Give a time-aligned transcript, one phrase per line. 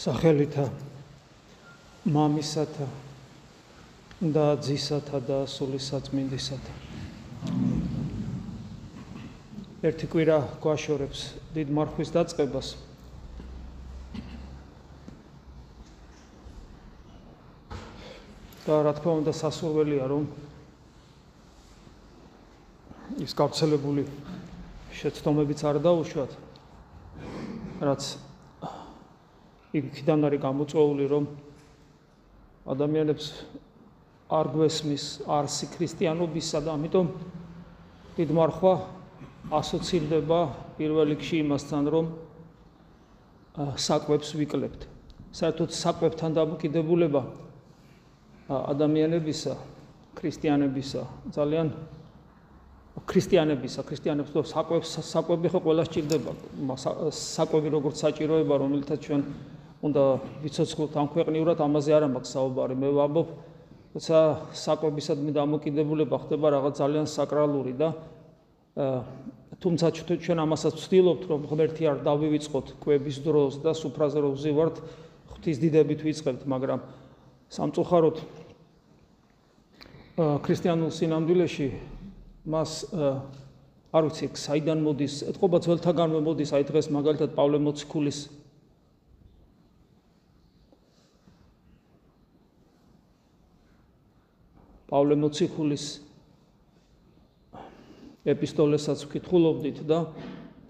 [0.00, 0.62] სახელითა
[2.08, 2.86] მამისათა
[4.32, 6.76] და ძისათა და სულისაწმინდისათა
[9.90, 11.24] ერთი კვირა გვაშორებს
[11.56, 12.70] დიდ მარხვის დაწყებას.
[18.64, 20.24] და რა თქმა უნდა სასურველია რომ
[23.24, 24.04] ის გავრცელებული
[24.96, 26.32] შეცდომებიც არ დაუშვათ
[27.84, 28.29] რაც
[29.70, 31.24] იქიდან არის გამოწვეული რომ
[32.70, 33.26] ადამიანებს
[34.30, 37.06] არ გვესმის არსი ქრისტიანობისა და ამიტომ
[38.18, 38.74] დიდ მარხვა
[39.60, 40.40] ასოცირდება
[40.78, 42.06] პირველ რიგში იმასთან რომ
[43.58, 44.80] საკვებს ვიკლებთ.
[45.30, 47.22] საერთოდ საკვებთან დამოკიდებულება
[48.50, 49.54] ადამიანებისა,
[50.18, 51.70] ქრისტიანებისა ძალიან
[53.06, 56.32] ქრისტიანებისა, ქრისტიანებს და საკვებს საკვები ხო ყველა სჭირდება.
[57.14, 59.22] საკვები როგორც საჭიროება, რომელთაც ჩვენ
[59.80, 60.02] უნდა
[60.44, 62.74] ვიცოცხლოთ ამ ქვეყნიურად ამაზე არ მაქვს საუბარი.
[62.76, 63.28] მე ვამბობ
[63.90, 64.18] თუმცა
[64.54, 67.88] საკვებისადმი დამოკიდებულება ხდება რაღაც ძალიან საკრალური და
[69.60, 74.76] თუმცა ჩვენ ამასაც ვცდილობთ რომ ღმერთი არ დავივიწყოთ კვების დროს და სუფრაზე რომ ვზივართ
[75.34, 76.80] ღვთის დიდებით ვიწყებთ მაგრამ
[77.50, 78.16] სამწუხაროდ
[80.46, 81.68] ქრისტიანულ სინამდვილეში
[82.46, 82.70] მას
[83.90, 88.18] არ ვიცი საიდან მოდის ეთყობა ძველთაგანვე მოდის აი დღეს მაგალითად პავლე მოციქულის
[94.90, 95.84] პავლე მოციქულის
[98.34, 100.04] ეპისტოლესაც ვკითხულობდით და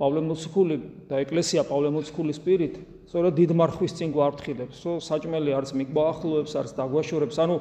[0.00, 0.76] პავლე მოციქული
[1.10, 2.76] და ეკლესია პავლე მოციქულის პირით
[3.10, 7.56] სწორედ დიდ მარხვის წინ გვართხილებს, რომ საჭმელი არც მიგვაახლოებს, არც დაგვაშორებს, ანუ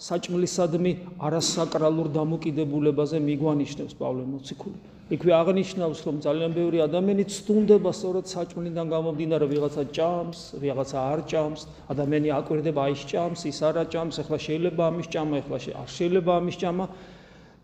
[0.00, 0.92] საჭმლისადმი
[1.28, 4.93] არასაკრალურ დამოკიდებულებაზე მიგვანიშნებს პავლე მოციქული.
[5.12, 11.60] იქვე აღნიშნავს, რომ ძალიან ბევრი ადამიანი ცდუნდება სწორედ საჭმლიდან გამომდინარე, ვიღაცა ჭამს, ვიღაცა არ ჭამს,
[11.92, 16.56] ადამიანი აკვირდება აი სჭამს, ის არა ჭამს, ახლა შეიძლება ამის ჭამა, ახლა არ შეიძლება ამის
[16.56, 16.86] ჭამა.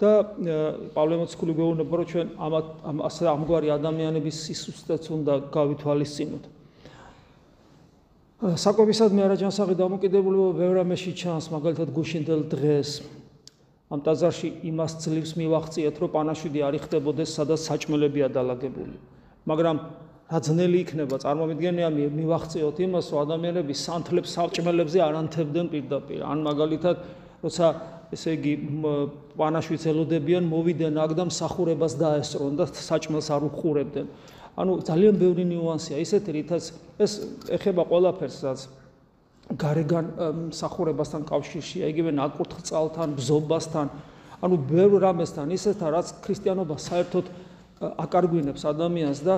[0.01, 0.11] და
[0.97, 6.45] პავლე მოციქული გვეუბნება, რომ ჩვენ ამ ამგვარი ადამიანების სისუსტეც უნდა გავითვალისწინოთ.
[8.41, 13.20] საკვებისადმი არაჯანსაღი დამოკიდებულება ბევრ ამაში ჩანს, მაგალითად გუშინდელ დღეს
[13.91, 18.97] ამ ტაძარში იმას ძლივს მივახციეთ, რომ პანაშვიდი არ იხდებოდეს, სადაც საჭმელებია დალაგებული.
[19.51, 19.77] მაგრამ
[20.31, 26.21] აძნელი იქნება, წარმომიდგენია მივახციოთ იმას, რომ ადამიანები სანთლებს საჭმელებზე არ ანთებდნენ პირდაპირ.
[26.23, 26.97] ან მაგალითად,
[27.43, 27.67] როცა
[28.15, 28.55] ესე იგი
[29.35, 34.07] პანაშვიდს ელოდებიან, მოვიდნენ აქ და მსახურებას დაესწრონ და საჭმელს არ უხურებდნენ.
[34.59, 36.65] ანუ ძალიან ბევრი ნიუანსია ისეთი რითაც
[36.99, 37.13] ეს
[37.55, 38.61] ეხება ყველაფერს რაც
[39.59, 40.07] გარეგან
[40.51, 43.87] მსახურებასთან კავშირშია იგივე ნაკურთხწალთან ბზობასთან.
[44.41, 47.25] ანუ ბევრ რამესთან ისეთან რაც ქრისტიანობა საერთოდ
[47.81, 49.35] აკარგვინებს ადამიანს და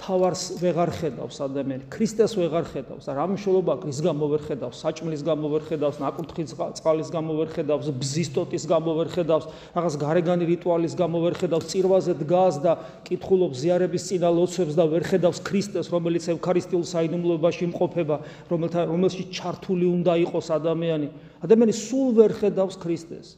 [0.00, 5.22] თავარს ვეღარ ხედავს ადამიანი, ქრისტეს ვეღარ ხედავს, რა მნიშვნელობა აქვს ის გამო ვერ ხედავს, საჭმლის
[5.28, 9.46] გამო ვერ ხედავს, ნაკურთხის წყალის გამო ვერ ხედავს, ბზისტოტის გამო ვერ ხედავს,
[9.76, 12.72] რაღაც გარეგანი რიტუალის გამო ვერ ხედავს, წირვაზე დგას და
[13.08, 18.16] კითხულობს ზიარების წინა ლოცვებს და ვერ ხედავს ქრისტეს, რომელიც ევქარისტიულ საიდუმლოებაში იმყოფება,
[18.48, 21.08] რომელთა რომელშიც ჩართული უნდა იყოს ადამიანი.
[21.44, 23.36] ადამიანი სულ ვერ ხედავს ქრისტეს.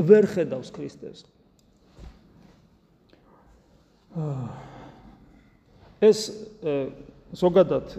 [0.00, 1.24] ვერ ხედავს ქრისტეს.
[4.10, 4.69] აა
[6.00, 6.18] ეს
[7.30, 7.94] ზოგადად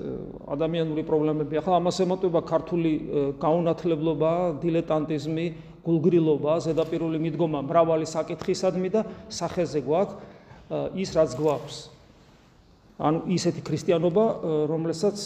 [0.52, 2.92] ადამიანური პრობლემები ახლა ამას ემოტება ქართული
[3.40, 5.46] გაუნათლებლობა, დილეტანტიზმი,
[5.86, 11.78] გულგრილობა, ზედაპირული მიდგომა მრავალი საკითხისადმი და სახეზე გვაქვს ის რაც გვაქვს.
[13.02, 14.26] ანუ ისეთი ქრისტიანობა,
[14.70, 15.18] რომელსაც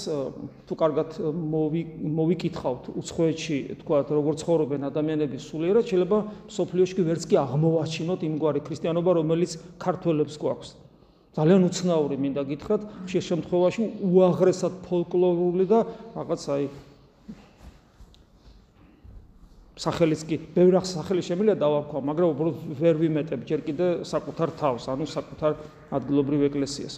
[0.64, 6.18] თუ კარგად მოვიკითხავთ უცხოეთში, თქვა როგორ ცხოვრობენ ადამიანები სულიერად, შეიძლება
[6.56, 10.85] სოფლიოში ვერც კი აღმოვაჩინოთ იმგვარი ქრისტიანობა, რომელიც ქართველებს გვაქვს.
[11.36, 15.80] ძალიან უცნაური მინდა გითხრათ, შე შემთხვევაში უაღრესად ფოლკლორული და
[16.16, 16.68] რაღაც აი
[19.76, 25.04] სახელიც კი, ბევრი სახელი შემიძლია დავარქვა, მაგრამ უბრალოდ ვერ ვიმეტებ ჯერ კიდე საკუთარ თავს, ანუ
[25.12, 25.58] საკუთარ
[25.92, 26.96] ადგილობრივ ეკლესიას.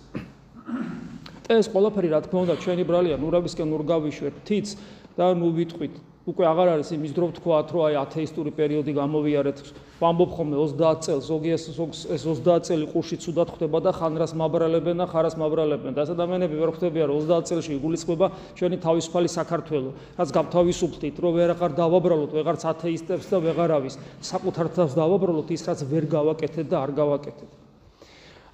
[1.57, 4.67] ეს ყველაფერი რა თქმა უნდა ჩვენი ბრალია ნურავისკენ ურგავიშვეთ თიც
[5.17, 5.95] და ნუ ვიტყვით
[6.27, 9.57] უკვე აღარ არის იმის დრო ვთქვათ, რომ აი ათეისტური პერიოდი გამოვიარეთ.
[10.03, 14.97] ვამბობ ხოლმე 30 წელს, ზოგი ეს ეს 30 წელი ყურში ცუდად ხდება და ხანრას მაბრალებენ
[14.99, 15.95] და ხარას მაბრალებენ.
[15.95, 18.27] და ეს ადამიანები ვერ ხვდებიან, რომ 30 წელში იგულისხმება
[18.59, 19.89] ჩვენი თავისუფალი საქართველო.
[20.19, 23.95] რაც გავთავისუფლდით, რომ ვერ აღარ დავაბრალოთ ვეღარც ათეისტებს და ვეღარავის.
[24.19, 27.66] საკუთარ თავს დავაბრალოთ ის, რაც ვერ გავაკეთეთ და არ გავაკეთეთ.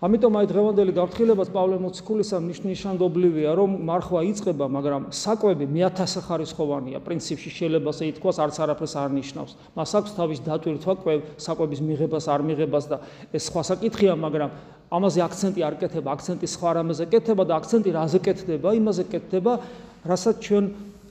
[0.04, 7.52] ამიტომ აი დღევანდელი გაფრთხილებას პავლე მოციქულისა ნიშნიშანდობლივია რომ მარხვა იწება მაგრამ საკვები მეათასე ხარისხოვანია პრინციპში
[7.56, 9.52] შეიძლება ასე ითქვას არც არაფერს არ ნიშნავს.
[9.80, 12.98] მას აქვს თავის დატვირთვა კვებ საკვების მიღებას არ მიღებას და
[13.32, 14.50] ეს სხვა საკითხია მაგრამ
[14.92, 16.08] ამაზე აქცენტი არ კეთება.
[16.20, 18.70] აქცენტი სხვა რამეზე კეთება და აქცენტი რაზე კეთდება?
[18.76, 19.54] იმაზე კეთდება
[20.04, 20.64] რასაც ჩვენ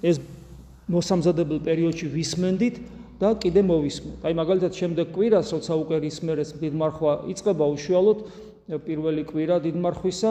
[0.05, 0.17] ეს
[0.93, 2.77] მოსამზადებელ პერიოდში ვისმენდით
[3.17, 4.21] და კიდე მოვისმენთ.
[4.21, 8.19] აი მაგალითად შემდეგ კვირას, როცა უკვე ისმერეს დიდმარხვა იწყება უშუალოდ
[8.79, 10.31] პირველი კვირა დიდმარხვისა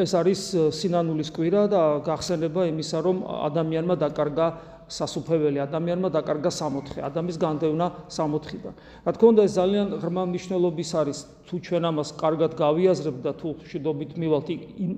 [0.00, 0.40] ეს არის
[0.72, 4.46] სინანულის კვირა და გახსენება იმისა, რომ ადამიანმა დაკარგა
[4.88, 8.74] სასუფეველი ადამიანმა დაკარგა 64 ადამიანის განდევნა 64-დან.
[9.04, 11.18] რა თქმა უნდა ეს ძალიან ღრმა მნიშვნელობის არის.
[11.44, 14.48] თუ ჩვენ ამას კარგად გავიაზრებთ და თუ შედობით მივალთ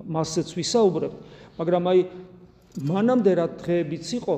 [0.06, 1.16] მასეც ვისაუბრებთ,
[1.58, 2.00] მაგრამ აი
[2.86, 4.36] მანამდე რა დღეებიც იყო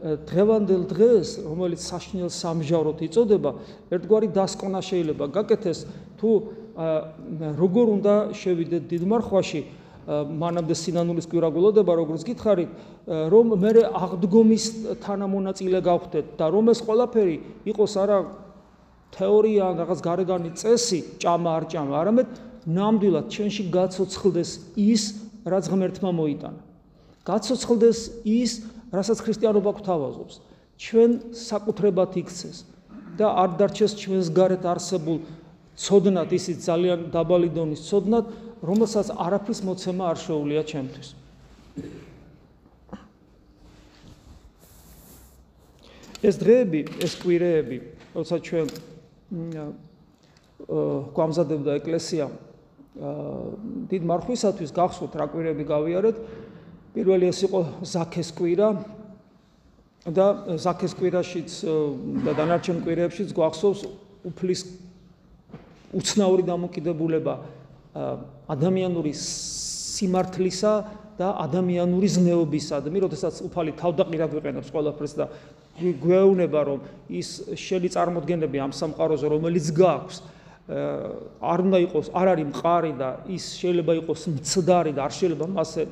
[0.00, 3.50] დღევანდელ დღეს რომელიც საშნელ სამჟავროდ იწოდება
[3.92, 5.24] ერთგვარი დასკვნა შეიძლება.
[5.28, 5.78] გაკეთეს
[6.20, 6.30] თუ
[7.60, 9.62] როგორ უნდა შევიდეთ დიდმარხვაში
[10.10, 12.70] მანამდე სინანულის კვირაგულოდება როგორც გითხარით
[13.30, 14.64] რომ მე აღდგომის
[15.04, 17.36] თანამონაწილე გავხდეთ და რომ ეს ყველაფერი
[17.70, 18.18] იყოს არა
[19.14, 22.28] თეორია ან რაღაც გარეგანი წესი ჭამა არ ჭამა არამედ
[22.70, 25.02] ნამდვილად ჩვენში გაცოცხლდეს ის
[25.46, 26.60] რაც ღმერთმა მოიტანა.
[27.24, 28.50] გაცოცხლდეს ის
[28.92, 30.34] რასაც ქრისტიანობა გვთავაზობს.
[30.80, 32.56] ჩვენ საკუთრებად იქცეს
[33.18, 35.18] და არ დარჩეს ჩვენს გარეთ არსებულ
[35.76, 38.26] ცოდნად ისიც ძალიან დაბალი დონის ცოდნად
[38.60, 41.08] რომელსაც არაფრის მოცემა არ შეუულია ჩემთვის.
[46.20, 47.76] ეს დღეები, ეს კვირეები,
[48.12, 48.66] როცა ჩვენ
[51.16, 52.28] გვამზადებდა ეკლესია
[53.88, 56.16] დიდ მარხვისათვის გახსოვთ რა კვირეები გავიარეთ.
[56.92, 58.68] პირველი ეს იყო ზაქეს კვირა
[60.10, 60.26] და
[60.60, 61.50] ზაქეს კვირაშიც
[62.26, 63.80] და დანარჩენ კვირეებშიც გვახსოვს
[64.26, 64.60] უფლის
[65.96, 67.34] უცნაური დამოკიდებულება
[68.54, 70.74] ადამიანური სიმართლისა
[71.20, 75.26] და ადამიანური ზნეობისა მე როდესაც უფალი თავდაყირად ვიყენებს ყველაფერს და
[75.80, 76.80] გვეუბნება რომ
[77.20, 77.28] ის
[77.58, 80.22] შენი წარმოდგენები ამ სამყაროზე რომელიც გააქვს
[80.70, 85.82] არ უნდა იყოს არ არის მყარი და ის შეიძლება იყოს მცდარი და არ შეიძლება მასე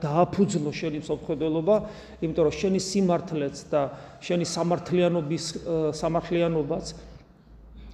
[0.00, 1.76] დააფუძნო შენი მსოფლმხედველობა
[2.24, 3.82] იმიტომ რომ შენი სიმართლეც და
[4.24, 5.44] შენი სამართლიანობის
[6.00, 6.86] სამართლიანობაც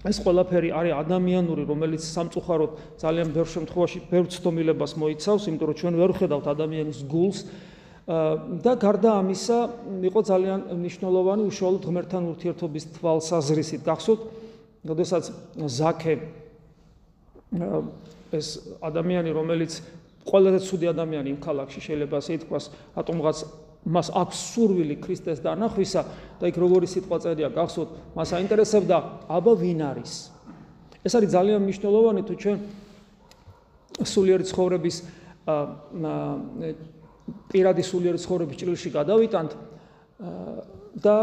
[0.01, 2.71] ეს ყველაფერი არის ადამიანური, რომელიც სამწუხაროდ
[3.03, 7.39] ძალიან ბევრ შემთხვევაში ბევრ ცდომილებას მოიცავს, იმიტომ რომ ჩვენ ვერ ვხედავთ ადამიანის გულს
[8.65, 9.59] და გარდა ამისა,
[10.09, 13.81] იყო ძალიან მნიშვნელოვანი უშუალოდ ღმერთთან ურთიერთობის თვალსაზრისით.
[13.85, 14.21] გახსოვთ,
[14.89, 15.25] როდესაც
[15.69, 16.15] ზაქე
[18.33, 18.47] ეს
[18.81, 19.73] ადამიანი, რომელიც
[20.27, 22.65] ყველაზე ცუდი ადამიანი იმ ქალაქში შეიძლება ასე ითქვას,
[22.97, 23.37] ატომღაც
[23.89, 26.03] მას აქვს სურვილი ქრისტეს დანახვისა
[26.41, 30.13] და იქ როგორი სიტყვა წერია გახსოვთ მას აინტერესებდა აბა ვინ არის?
[31.01, 32.59] ეს არის ძალიან მნიშვნელოვანი თუ ჩვენ
[34.05, 34.97] სულიერი ცხოვრების
[37.51, 39.51] პირადი სულიერი ცხოვრების ჭრილში გადავიტანთ
[41.01, 41.17] და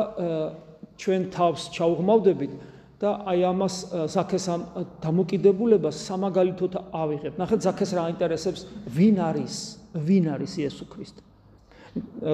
[0.97, 2.51] ჩვენ თავს ჩაუღმავდებით
[2.97, 3.75] და აი ამას
[4.09, 4.61] ზაქეს ამ
[5.05, 7.37] დამოკიდებულებას სამაგალითოდ ავიღებთ.
[7.37, 8.65] ნახეთ ზაქეს რა აინტერესებს.
[8.89, 9.55] ვინ არის?
[9.93, 11.26] ვინ არის იესო ქრისტე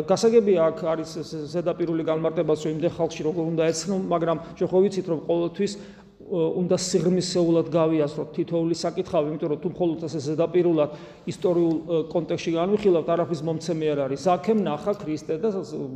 [0.09, 1.09] გასაგებია აქ არის
[1.53, 5.73] ზედაპირული განმარტება რომ იმდენ ხალხში როგორ უნდა ეცნო, მაგრამ ჩვენ ხო ვიცით რომ ყოველთვის
[6.33, 10.91] უნდა სიღრმისეულად გავიაზროთ თითოეული საკითხავი, იმიტომ რომ თუ მხოლოდ ასე ზედაპირულად
[11.29, 11.75] ისტორიულ
[12.09, 14.19] კონტექსტში განვიხილავთ, არაფრის მომცემი არ არის.
[14.23, 15.49] ზაქემ ნახა ქრისტე და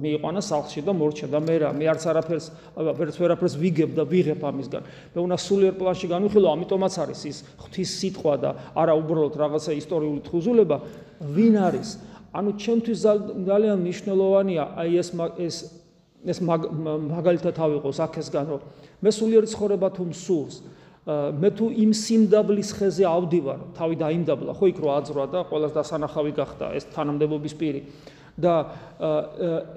[0.04, 2.46] მიიყვანა სახლში და მორჩა და მე რა, მე არც არაფერს,
[2.76, 4.84] ვერც ვერაფერს ვიგებ და ვიღებ ამისგან.
[5.16, 10.22] მე უნდა სულიერ პლანში განვიხილო, ამიტომაც არის ის ღვთის სიტყვა და არა უბრალოდ რაღაცა ისტორიული
[10.28, 10.78] თხუზულება,
[11.24, 11.90] ვინ არის?
[12.38, 13.00] ანუ ჩემთვის
[13.50, 15.10] ძალიან მნიშვნელოვანია აი ეს
[15.42, 15.56] ეს
[16.26, 18.62] ეს მაგალითად ავიღოს აქესგან რომ
[19.02, 20.56] მე სულიერი ცხოვრება თუ მსურს
[21.08, 26.32] მე თუ იმ სიმდაბლის ხეზე ავდივარ თავი დაიმდაბლა ხო იქ რო აძრა და ყოველს დასანახავი
[26.36, 27.82] გახდა ეს თანამდებობის პირი.
[28.38, 28.70] და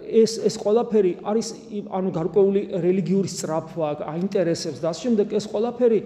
[0.05, 1.49] ეს ეს ყველაფერი არის
[1.97, 6.01] ანუ გარკვეული რელიგიური სწრაფვა აინტერესებს და ამ შემდეგ ეს ყველაფერი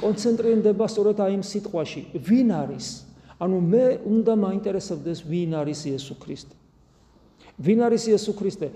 [0.00, 2.02] კონცენტრირდება სწორედ აი იმ სიტყვაში.
[2.18, 2.86] ვინ არის
[3.40, 6.54] ანუ მე უნდა მაინტერესებდეს ვინ არის იესო ქრისტე.
[7.60, 8.68] ვინ არის იესო ქრისტე?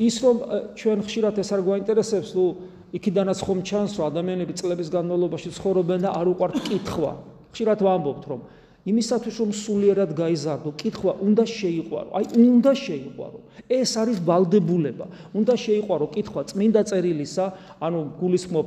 [0.00, 0.36] ის რომ
[0.76, 2.44] ჩვენ ხშირად ეს არ გვაინტერესებს, თუ
[2.92, 7.12] იქიდანაც ხომ ჩანს, რომ ადამიანები წლების განმავლობაში ცხოვრობენ და არ უყვართ კითხვა.
[7.54, 8.40] ხშირად ვამბობთ, რომ
[8.88, 12.08] იმისათვის რომ სულიერად გაიზარდო, კითხვა უნდა შეიყვარო.
[12.16, 13.38] აი, უნდა შეიყვარო.
[13.68, 15.06] ეს არის ვალდებულება.
[15.36, 17.44] უნდა შეიყვარო კითხვა წმინდა წერილისა,
[17.76, 18.66] ანუ გულისხმობ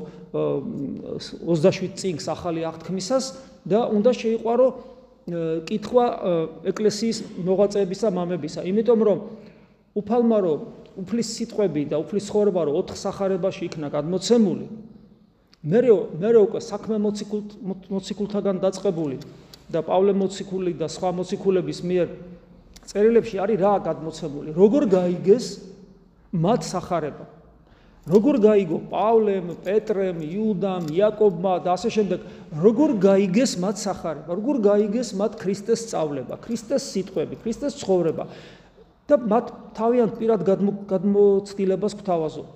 [1.49, 3.25] 27 წიგნს ახალი აღთქმისას
[3.65, 4.67] და უნდა შეიყვარო
[5.65, 6.05] კითხვა
[6.71, 8.61] ეკლესიის მოღვაწეებისა, მამებისა.
[8.69, 9.19] იმიტომ რომ
[9.97, 10.59] უფალმა რომ
[10.93, 14.65] უფლის სიტყვები და უფლის ცხოვრება რომ ოთხ სახარებაში იქნა გადმოცემული,
[15.63, 15.79] მე
[16.21, 19.17] მე უკვე საქმე მოციქულთაგან დაწყებული
[19.71, 22.07] და პავლე მოციქული და სხვა მოციქულების მიერ
[22.87, 24.49] წერილებში არის რა გადმოცემული.
[24.51, 25.45] როგორ გაიგეს?
[26.33, 27.25] მათ სახარება.
[28.03, 32.19] როგორ გაიგო პავლემ, პეტრემ, იუდამ, იაკობმა და ასე შემდეგ,
[32.59, 38.27] როგორ გაიგეს მათ სახარება, როგორ გაიგეს მათ ქრისტეს სწავლება, ქრისტეს სიტყვები, ქრისტეს ცხოვრება?
[39.07, 40.41] და მათ თავიანთ პირად
[40.87, 42.47] გადმოცდილებას გვთავაზობ.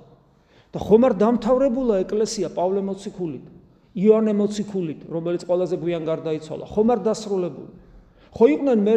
[0.67, 2.83] და ხომ არ დამთავრებულა ეკლესია პავლე
[3.97, 7.71] იონე მოციქულით, რომელიც ყველაზე გვიან გარდაიცვალა, ხომ არ დასრულებული?
[8.37, 8.95] ხო იყვნენ მე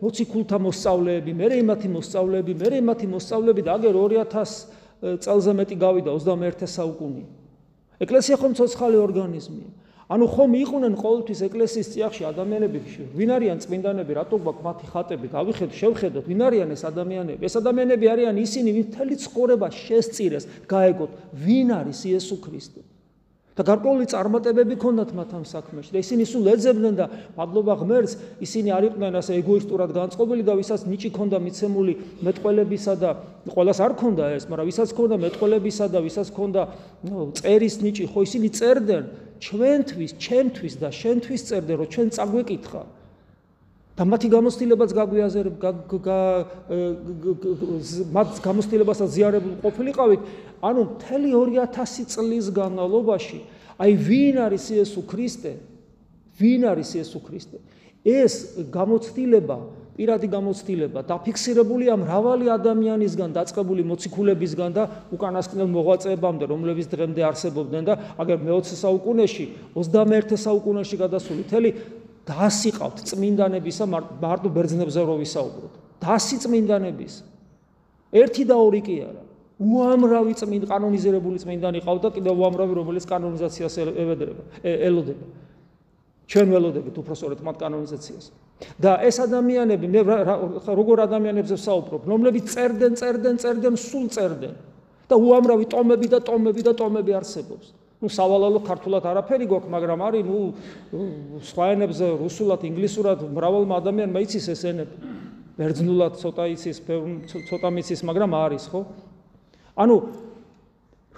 [0.00, 4.80] მოციქულთა მოსწავლეები, მე იმათი მოსწავლეები, მე იმათი მოსწავლეები და აგერ 2000
[5.20, 7.22] წელზე მეტი გავიდა 21 საუკუნე.
[8.00, 9.68] ეკლესია ხომ ცოცხალი ორგანიზმია.
[10.10, 12.78] ანუ ხომ იყვნენ ყოველთვის ეკლესიის წიაღში ადამიანები,
[13.14, 15.26] ვინ არიან წმინდანები, რატო გვაქვს მათი ხატები?
[15.30, 17.42] გავიხედოთ, შევხედოთ, ვინ არიან ეს ადამიანები?
[17.46, 22.80] ეს ადამიანები არიან ისინი, ვინც მთელი ცხოვრება შესწირეს, გაეგოთ, ვინ არის იესო ქრისტე.
[23.58, 28.12] და გარკვეული წარმატებები ქონდათ მათ ამ საქმეში და ისინი სულ ეძებდნენ და მადლობა ღმერთს
[28.46, 31.94] ისინი არ იყვნენ ასე ეგოისტურად განწყობილი და ვისაც ნიჭი ქონდა მიცემული
[32.26, 33.10] მეტყველებისა და
[33.50, 36.62] ყოველას არ ქონდა ეს მაგრამ ვისაც ქონდა მეტყველებისა და ვისაც ქონდა
[37.42, 39.04] წერის ნიჭი ხო ისინი წერდნენ
[39.40, 42.82] ჩვენთვის ჩემთვის და შენთვის წერდნენ რომ ჩვენ წაგვეკითხა
[44.00, 45.54] და მათი გამოცდილებაც გაგვიაზრებ
[48.16, 50.20] მათ გამოცდილებასაც ზიარებულ ყოფილიყავით
[50.64, 53.40] ანუ მთელი 2000 წლის განმავლობაში
[53.76, 55.52] აი ვინ არის იესო ქრისტე?
[56.40, 57.60] ვინ არის იესო ქრისტე?
[58.04, 58.34] ეს
[58.72, 59.56] გამოცდილება
[60.00, 68.38] პირადი გამოცდილება დაფიქსირებულია მრავალი ადამიანისგან დაწყებული მოციქულებისგან და უკანასკნელ მოღვაწეებამდე რომლებიც დღემდე არსებობდნენ და აგერ
[68.48, 69.44] მე-20 საუკუნეში
[69.76, 71.70] 21 საუკუნეში გადასული თელი
[72.30, 75.74] დაასიყავთ წმინდანებისა მარტო ბერძნებზე რო ვისაუბროთ.
[76.00, 77.14] დასი წმინდანების.
[78.14, 79.22] ერთი და ორი კი არა.
[79.60, 85.26] უამრავი წმინდა კანონიზირებული წმინდანი ყავდა, კიდევ უამრავი რომელიც კანონიზაციას ევედრება, ელოდება.
[86.30, 88.26] ჩვენ ველოდებით უფრო სწორედ მათ კანონიზაციას.
[88.76, 90.00] და ეს ადამიანები მე
[90.68, 94.54] როგორ ადამიანებზე ვსაუბრობ, რომლებიც წერდნენ, წერდნენ, წერდნენ, სულ წერდნენ
[95.08, 97.72] და უამრავი ტომები და ტომები და ტომები არსებობს.
[98.00, 100.38] ну სავალალო ქართულად არაფერი გვაქვს, მაგრამ არის ну
[101.44, 104.94] სხვა ენებზე რუსულად, ინგლისურად მრავალმა ადამიანმა იცის ეს ენები.
[105.60, 106.78] ბერძნულად ცოტა იცის,
[107.28, 108.80] ცოტა მიცის, მაგრამ არის, ხო?
[109.76, 109.96] ანუ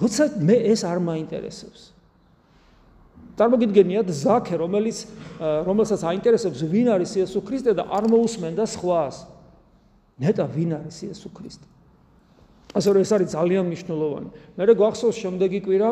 [0.03, 1.95] როცა მე ეს არ მაინტერესებს.
[3.39, 4.99] წარმოგიდგენიათ ზაქე, რომელიც
[5.41, 9.17] რომელსაც აინტერესებს ვინ არის იესო ქრისტე და არ მოусმენდა სხვას.
[10.19, 11.67] ნეტა ვინ არის იესო ქრისტე?
[12.73, 14.29] ასე რომ ეს არის ძალიან მნიშვნელოვანი.
[14.59, 15.89] მე გვახსოვს შემდეგი კვირა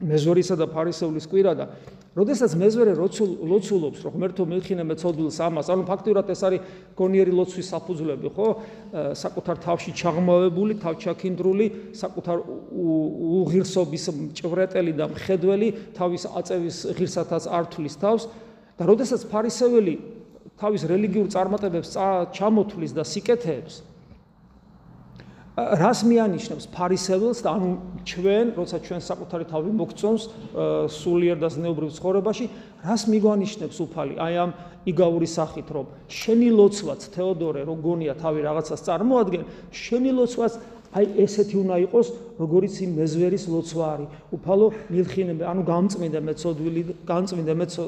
[0.00, 1.64] მეზორისა და ფარისევლის კვირა და
[2.10, 6.60] როდესაც მეზორე ლოცულობს, რომ ღმერთო მილხინე მეწოდილს ამას, ანუ ფაქტურად ეს არის
[6.98, 8.48] გონიერი ლოცვის საფუძვლები, ხო?
[9.14, 12.38] საკუთარ თავში ჩაღმავებული, თავჩაქინდრული, საკუთარ
[13.46, 14.04] უღირსობის
[14.40, 18.26] ჭვრეტელი და მხედველი, თავის აწევის ღირსათაც ართulis თავს
[18.74, 19.94] და როდესაც ფარისეველი
[20.58, 21.94] თავის რელიგიურ წარმატებებს
[22.34, 23.74] ჩამოთვლის და სიკეთეებს,
[25.80, 27.68] რას მიანიშნებს ფარისეველს და ანუ
[28.06, 30.22] ჩვენ, როცა ჩვენ საკუთარი თავი მოგწონს
[30.88, 32.44] სულიერ და ზნეობრივ ცხოვრებაში,
[32.86, 34.14] რას მიგვანიშნებს უფალი?
[34.20, 34.50] აი ამ
[34.88, 40.52] იგავური სახით, რომ შენი ლოცვაც თეოდორე როგონია თავი რაღაცას წარმოადგენ, შენი ლოცვაც
[40.90, 42.08] აი ესეთი უნდა იყოს,
[42.42, 44.08] როგორიც იმ მეზვერის ლოცვა არის.
[44.34, 47.82] უფალო მილხინე, ანუ გამწმინდა მეწოდვილი, გამწმინდა მეწო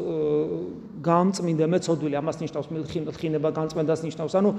[1.02, 4.35] გამწმინდა მეწოდვილი, ამას ნიშნავს მილხინება, გამწმინდას ნიშნავს.
[4.38, 4.50] ანუ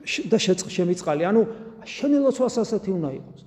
[0.00, 1.40] და შემიწყალი, ანუ
[1.86, 3.40] შენელოცვას ასეთი უნდა იყოს.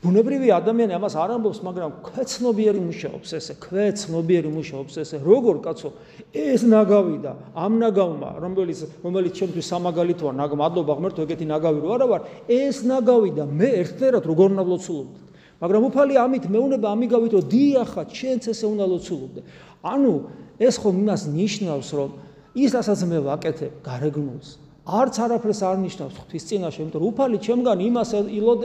[0.00, 5.16] ბუნებრივი ადამიანი ამას არ ამბობს, მაგრამ ქვეცნობიერი მუშაობს ესე, ქვეცნობიერი მუშაობს ესე.
[5.20, 5.88] როგორ კაცო,
[6.32, 11.90] ეს ნაგავი და ამ ნაგავმა, რომელიც რომელიც ჩემთვის სამაგალითოა, ნაგ მადლობა ღმერთო, ეგეთი ნაგავი რო
[12.00, 15.20] არა ვარ, ეს ნაგავი და მე ერთერად როგორ უნდა ლოცულობდე.
[15.60, 19.40] მაგრამ უფალი ამით მეუნება ამიგავით, რომ დიახა, ჩვენც ესე უნდა ლოცულობდე.
[19.84, 20.14] ანუ
[20.56, 22.10] ეს ხომ იმას ნიშნავს, რომ
[22.56, 27.78] ის რასაც მე ვაკეთებ, გარეგნულს არც არაფერს არ ნიშნავს ღვთის წინაშე, იმიტომ რომ უფალი ჩემგან
[27.86, 28.10] იმას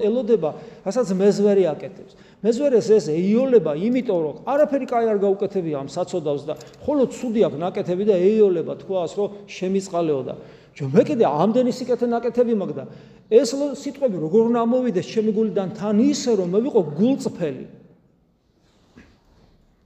[0.10, 0.50] ელოდება,
[0.86, 2.14] რასაც მეზვერე აკეთებს.
[2.42, 6.54] მეზვერეს ეს ეიოლება, იმიტომ რომ არაფერი კაი არ გაუკეთებია ამ საწოდავს და
[6.86, 10.36] ხოლო ცუდი აქ ნაკეთები და ეიოლება, თქვას რომ შემიწყალეო და
[10.76, 12.84] ჯო მე კიდე ამდენი სიკეთე ნაკეთები მაგდა.
[13.32, 17.66] ეს სიტყვები როგორ უნდა მოვიდეს ჩემი გულიდან თან ისე რომ მე ვიყო გულწრფელი.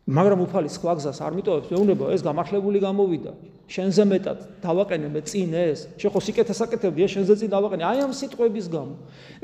[0.09, 3.31] მაგრამ უფალი სხვა გზას არ მიტოვებს, მეუბნება ეს გამართლებული გამოვიდა.
[3.69, 5.79] შენზე მეტად დავაყენე მე წინ ეს.
[6.01, 7.83] შენ ხო სიკეთეს აკეთებდი, ეს შენზე წინ დავაყენე.
[7.85, 8.93] აი ამ სიტყვების გამო.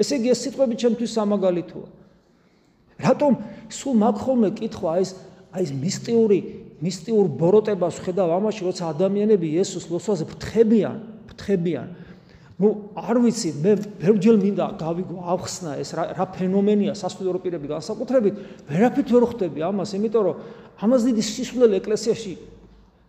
[0.01, 1.87] ესე იგი ეს სიტყვები ჩემთვის სამაგალითოა.
[2.97, 3.31] რატომ
[3.69, 5.09] სულ მაგ ხოლმე კითხვა ეს
[5.53, 6.39] აი ეს მისტიური
[6.81, 10.97] მისტიურ ბოროტებას ხედავ ამაში, როცა ადამიანები იესოს ლოცვაზე ფრთხებიან,
[11.31, 11.87] ფრთხებიან.
[12.59, 18.35] Ну არ ვიცი მე ბევრჯერ მინდა გავიგო ახსნა ეს რა ფენომენია სასულიერო პირები განსაკუთრებით
[18.69, 20.35] ვერაფრით ვერ ხვდები ამას იმიტომ რომ
[20.87, 22.33] ამას დიდი სისულელი ეკლესიაში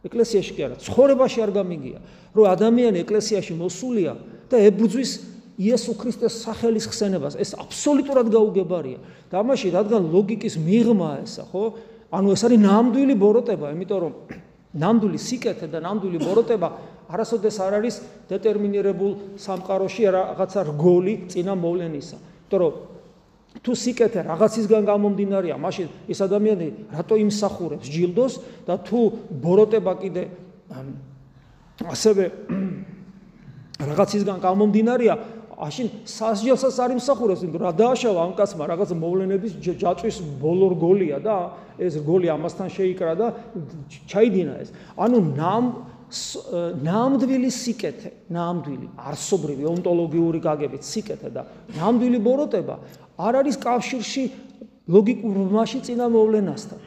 [0.06, 1.98] ეკლესიაში კი არა ცხოვრებაში არ გამიგია
[2.34, 4.12] რომ ადამიანი ეკლესიაში მოსულია
[4.50, 5.10] და ებრძვის
[5.56, 7.36] იესო ქრისტეს სახელის ხსენებას.
[7.40, 8.98] ეს აბსოლუტურად გაუგებარია.
[9.30, 11.74] და ამაში რადგან ლოგიკის მიღმა ესა, ხო?
[12.12, 14.12] ანუ ეს არის ნამდვილი ბოროტება, იმიტომ რომ
[14.76, 16.68] ნამდვილი სიკეთე და ნამდვილი ბოროტება
[17.06, 17.94] არასოდეს არ არის
[18.30, 22.16] დეტერმინირებულ სამყაროში რაღაცა რგოლი წინა მოვლენისა.
[22.18, 22.74] იმიტომ რომ
[23.62, 28.34] თუ სიკეთე რაღაცისგან გამომდინარეა, მაშინ ეს ადამიანი რატო იმსახურებს ჯილდოს
[28.68, 29.00] და თუ
[29.32, 30.22] ბოროტება კიდე
[31.86, 32.24] ასევე
[33.80, 35.14] რაღაცისგან გამომდინარეა,
[35.56, 41.36] აშინ სასჯელსაც არ იმსახურებს, იმიტომ რა დააშავა ამ კაცმა რაღაც მოვლენების ჯაჭვის ბოლო რგოლია და
[41.80, 43.26] ეს რგოლი ამასთან შეიკრა და
[44.04, 44.68] ჩაიდინა ეს.
[45.00, 45.64] ანუ ნამ
[46.86, 51.42] ნამდვილი სიკეთე, ნამდვილი არსობრივი ონტოლოგიური გაგებით სიკეთე და
[51.74, 52.76] ნამდვილი ბოროტება
[53.18, 54.24] არ არის კავშირში
[54.86, 56.78] ლოგიკურ მასში წინა მოვლენასთან.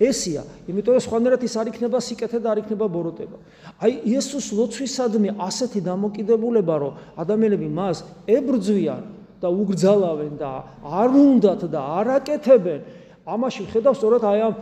[0.00, 3.36] ესია, იმიტომ რომ სხვანაირად ის არ იქნება სიკეთე და არ იქნება ბოროტება.
[3.84, 9.02] აი იესოს ლოცვისადმი ასეთი დამოკიდებულება, რომ ადამიანები მას ებრძვიან
[9.40, 10.52] და უგრძალავენ და
[10.84, 12.80] არ უნდათ და არაკეთებენ,
[13.28, 14.54] ამაში ხედავ სწორად აი ამ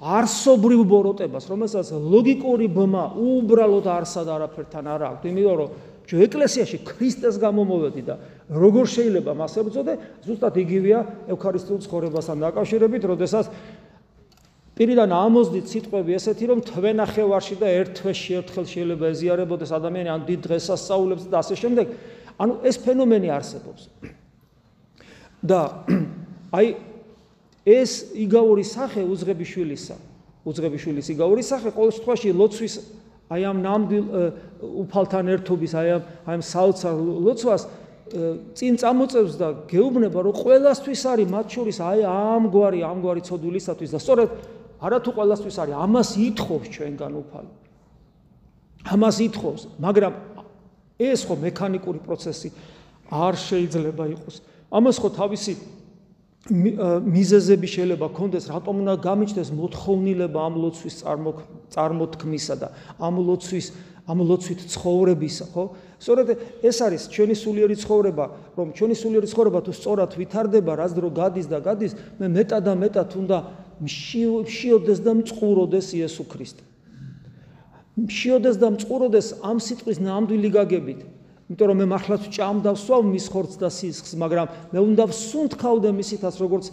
[0.00, 5.68] არსობრივ ბოროტებას, რომელსაც ლოგიკური ბმა უბრალოდ არსად არაფერთან არ აქვს, იმიტომ რომ
[6.08, 8.14] ჩვენ ეკლესიაში ქრისტეს გამომოვედი და
[8.48, 9.92] როგორ შეიძლება მას ებრძოდე,
[10.24, 11.00] ზუსტად იგივეა
[11.36, 13.52] ევქარისტიულ ცხოვრებასთან დაკავშირებით, როდესაც
[14.80, 20.40] პირიდან ამოზდით სიტყვები ესეთი, რომ თვენახევარში და ერთ თვეში ერთხელ შეიძლება ეზიარებოდეს ადამიანი ან დიდ
[20.48, 21.86] დღესასწაულებს და ასე შემდეგ.
[22.40, 23.82] ანუ ეს ფენომენი არსებობს.
[25.44, 25.60] და
[26.56, 26.66] აი
[27.66, 29.96] ეს იგავური სახე უძღებიშვილისა,
[30.48, 32.74] უძღებიშვილის იგავური სახე ყოველ შემთხვევაში ლოცვის
[33.30, 34.04] აი ამ ნამდვილ
[34.84, 37.62] უფალთან ერთობის, აი ამ აი ამ საოცარ ლოცვას
[38.58, 44.28] წინ წამოწევს და გეუბნება, რომ ყოველასთვის არის მათ შორის აი ამგვარი ამგვარი ცოდვილისათვის და სწორედ
[44.82, 47.50] არათუ ყოველასთვის არის ამას ითხოვს ჩვენგან უფალი.
[48.90, 50.12] ამას ითხოვს მაგრამ
[50.98, 52.48] ეს ხო მექანიკური პროცესი
[53.14, 54.34] არ შეიძლება იყოს.
[54.74, 55.52] ამას ხო თავისი
[56.48, 60.96] მიზეზები შეიძლება კონდეს რატომ უნდა გამიჩნდეს მოთხოვნილება ამ ლოცვის
[61.74, 63.66] წარმოთქმისა და ამ ლოცვის
[64.08, 65.64] ამ ლოცვით ცხოვრებისა ხო
[66.00, 66.28] სწორედ
[66.64, 68.24] ეს არის ჩვენი სულიერი ცხოვრება
[68.56, 72.74] რომ ჩვენი სულიერი ცხოვრება თუ სწორად ვითარდება რაც დრო გადის და გადის მე მეტად და
[72.88, 73.38] მეტად უნდა
[73.80, 76.64] მშიოდეს და მწყუროდეს იესო ქრისტე.
[78.00, 81.00] მშიოდეს და მწყუროდეს ამ სიტყვის ნამდვილი გაგებით.
[81.50, 86.64] იმიტომ რომ მე მართლაც ჭამდავსვავ მის ხორცს და სისხლს, მაგრამ მე უნდა ვსუნთქავდე მისითაც, როგორც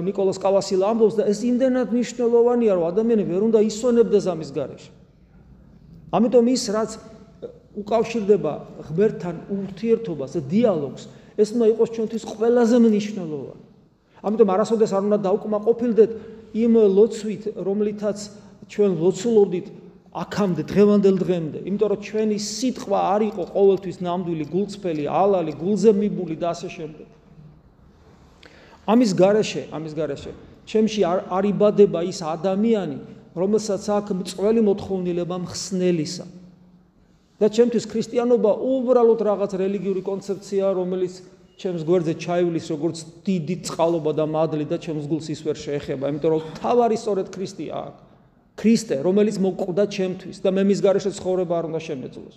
[0.00, 4.90] نيكოლას კავასილა ამბობს და ეს იმდენად მნიშვნელოვანია, რომ ადამიანები ვერ უნდა ისონებდეს ამის გარეშე.
[6.08, 6.90] ამიტომ ის რაც
[7.76, 8.52] უკავშირდება
[8.88, 11.02] ღმერთთან ურთიერთობას, დიალოგს,
[11.36, 13.64] ეს უნდა იყოს ჩვენთვის ყველაზე მნიშვნელოვანი.
[14.24, 16.10] ამიტომ არასოდეს არ უნდა დაუკმაყოფილდეთ
[16.56, 18.18] იმ ლოცვით, რომლითაც
[18.72, 19.66] ჩვენ ლოცულობდით
[20.14, 26.56] აქამდე დღევანდელ დღემდე, იმიტომ რომ ჩვენი სიტყვა არ იყო ყოველთვის ნამდვილი, გულწრფელი, ალალი, გულზემიბული და
[26.56, 27.06] ასე შემდეგ.
[28.88, 30.32] ამის garaშე, ამის garaშე,
[30.64, 32.98] ჩემში არ არიბადება ის ადამიანი,
[33.36, 36.26] რომელსაც აქვს მწველი მოთხოვნილება მხსნელისა.
[37.38, 41.22] და ჩემთვის ქრისტიანობა უბრალოდ რაღაც რელიგიური კონცეფცია, რომელიც
[41.54, 46.30] ჩემს გვერდზე ჩაივლის როგორც დიდი წყალობა და მადლი და ჩემს გულს ის ვერ შეეხება, იმიტომ
[46.34, 48.07] რომ თავარი სწორედ ქრისტია აქვს.
[48.58, 52.36] ქრისტე, რომელიც მოკვდა ჩემთვის და მე მის გარეშე ცხოვრება არ უნდა შემეძლოს.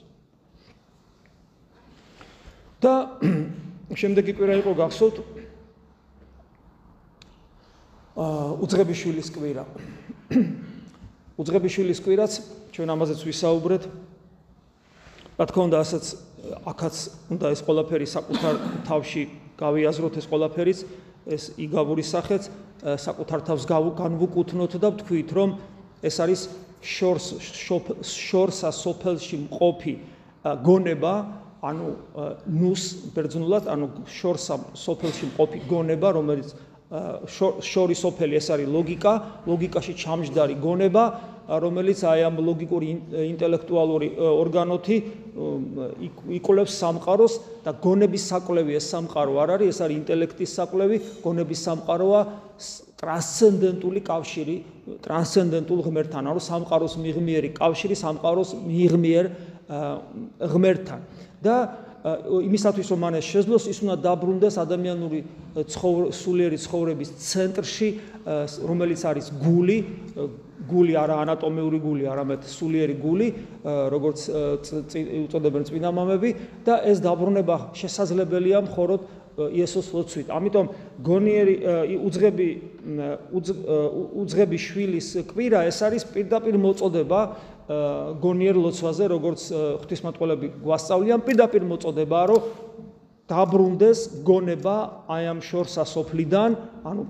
[2.82, 2.94] და
[4.02, 5.18] შემდეგი კვირა იყო გახსოვთ
[8.22, 9.64] აა უძღებიშვილის კვირა.
[11.42, 12.34] უძღებიშვილის კვირაც
[12.74, 13.84] ჩვენ ამაზეც ვისაუბრეთ.
[15.38, 16.06] რა თქმა უნდა, ასაც
[16.42, 16.96] აქაც
[17.34, 18.56] უნდა ეს ყველაფერი საკუთარ
[18.90, 19.24] თავში
[19.62, 20.80] გავიაზროთ ეს ყველაფერიც
[21.30, 22.50] ეს იგავური სახეც
[22.82, 25.50] საკუთარ თავს განვუკუთნოთ და ვთქვით რომ
[26.02, 26.42] ეს არის
[26.82, 27.26] შორს
[28.02, 29.94] შორსა სოფელში მყოფი
[30.66, 31.14] გონება
[31.62, 31.88] ანუ
[32.50, 32.84] ნუს
[33.14, 36.56] ბერძნულად ანუ შორსა სოფელში მყოფი გონება რომელიც
[37.72, 39.14] შორი სოფელი ეს არის ლოგიკა
[39.48, 41.04] ლოგიკაში ჩამჯდარი გონება
[41.62, 42.88] რომელიც აი ამ ლოგიკური
[43.28, 44.98] ინტელექტუალური ორგანოთი
[46.38, 47.34] იკოლებს სამყაროს
[47.66, 52.22] და გონების საკვლევი ეს სამყარო არ არის, ეს არის ინტელექტის საკვლევი, გონების სამყაროა
[53.02, 54.56] ტრანსცენდენტული კავშირი
[55.06, 59.26] ტრანსცენდენტულ ღმერთთან, ანუ სამყაროს მიღმიერი კავშირი სამყაროს მიღმიერ
[60.54, 61.00] ღმერთთან.
[61.42, 61.56] და
[62.02, 65.20] იმისათვის რომ მან შეძლოს ის უნდა დაბრუნდეს ადამიანური
[66.18, 67.90] სულიერი ცხოვრების წენტრში
[68.66, 69.78] რომელიც არის გული
[70.66, 73.28] გული არა ანატომიური გული არამედ სულიერი გული
[73.94, 74.20] როგორც
[75.30, 76.30] უწოდებენ წმინდა მამები
[76.66, 79.02] და ეს დაბრუნება შესაძლებელია მხოლოდ
[79.50, 80.28] იესოს ლოცვით.
[80.30, 80.66] ამიტომ
[81.02, 81.56] გონიერი
[82.06, 82.48] უძღები
[84.22, 87.22] უძღები შვილის კვირა ეს არის პირდაპირ მოწოდება
[88.22, 89.42] გონიერ ლოცვაზე, როგორც
[89.82, 92.42] ღვთისმოწყალეები გვასწავლიან, პირდაპირ მოწოდებაა, რომ
[93.32, 94.76] დაბრუნდეს გონება
[95.08, 96.52] აი ამ შორსა სოფლიდან,
[96.84, 97.02] ანუ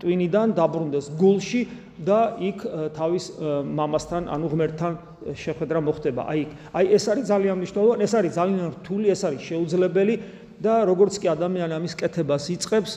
[0.00, 1.62] ტვინიდან დაბრუნდეს გულში
[2.08, 2.58] და იქ
[2.96, 3.24] თავის
[3.68, 4.92] მამასთან, ანუ ღმერთთან
[5.34, 6.22] შეხვედრა მოხდება.
[6.24, 6.40] აი,
[6.72, 10.14] აი ეს არის ძალიან მნიშვნელოვანი, ეს არის ძალიან რთული, ეს არის შეუძლებელი
[10.62, 12.92] და როგორც კი ადამიანი ამის კეთებას იწყებს,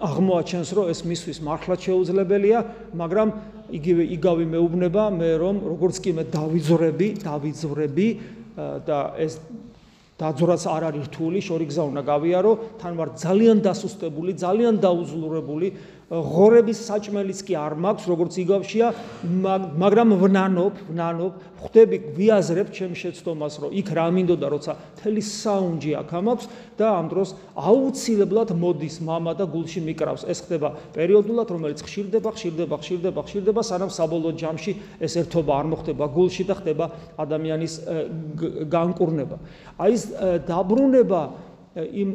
[0.00, 2.58] აღმოაჩენს, რომ ეს მისთვის მართლა შეუძლებელია,
[2.96, 3.28] მაგრამ
[3.78, 8.08] იგივე იგავი მეუბნება მე რომ როგორც კი მე დავიძრები, დავიძრები
[8.88, 9.32] და ეს
[10.14, 15.66] დაძვრაც არ არის რთული, შორი გზა უნდა გავიარო, თან ვარ ძალიან დასუსტებული, ძალიან დაუზლურებული,
[16.09, 18.87] ღორების საჭმელიც კი არ მაქვს, როგორც იგავშია,
[19.77, 26.09] მაგრამ ვნანობ, ვნანობ, ხვდები ვიაზრებ ჩემ შეცდომას, რომ იქ რა მინდოდა, როცა თელი საუნჯი აქ
[26.09, 26.45] ამაქვს
[26.81, 30.25] და ამ დროს აუცილებლად მოდის мама და გულში მიკრავს.
[30.25, 36.05] ეს ხდება პერიოდულად, რომელიც ხშირდება, ხშირდება, ხშირდება, ხშირდება, სანამ საბოლოო ჯამში ეს ერთობა არ მოხდება
[36.09, 36.85] გულში და ხდება
[37.21, 37.73] ადამიანის
[38.65, 39.37] განკურნება.
[39.77, 40.03] აი ეს
[40.49, 41.21] დაბრუნება
[41.74, 42.10] იმ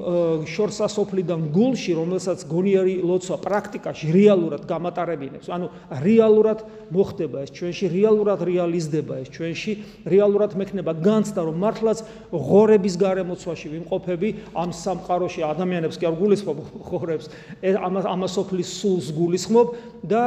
[0.47, 5.51] შორსასოფლიდან გულში, რომელსაც გონიერი ლოცვა პრაქტიკაში რეალურად გამატარებინებს.
[5.51, 5.67] ანუ
[5.99, 6.63] რეალურად
[6.95, 9.71] მოხდება ეს ჩვენში, რეალურად რეალიზდება ეს ჩვენში,
[10.07, 11.97] რეალურად მექნება განცდა, რომ მართლაც
[12.31, 17.25] ღორების გარემოცვაში ვიმყოფები ამ სამყაროში ადამიანებს კი არ გულისხმობ ღორებს,
[17.59, 19.67] ამ ამასოფლის სულს გულისხმობ
[20.07, 20.23] და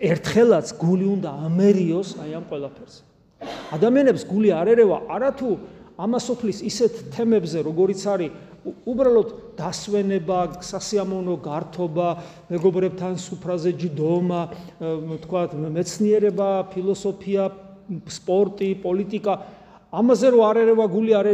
[0.00, 2.96] ერთხელაც გული უნდა ამერიოს აი ამ ყველაფერს.
[3.76, 5.50] ადამიანებს გული არ ერევა არათუ
[5.94, 8.32] ამასოფლის ისეთ თემებზე, როგორიც არის
[8.64, 9.28] უბრალოდ
[9.58, 12.08] დასვენება, სასიამოვნო გართობა,
[12.48, 14.40] მეგობრებთან სუფრაზე ჯდომა,
[15.24, 15.42] თქვა
[15.76, 17.44] მეცნიერება, ფილოსოფია,
[18.08, 19.34] სპორტი, პოლიტიკა,
[19.94, 21.28] ამაზე რო არ ერევა გული არ